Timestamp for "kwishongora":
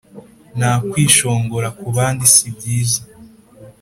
0.89-1.67